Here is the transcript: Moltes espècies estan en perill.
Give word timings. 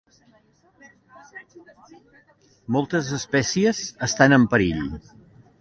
Moltes 2.77 3.13
espècies 3.21 3.85
estan 4.11 4.37
en 4.41 4.53
perill. 4.55 4.85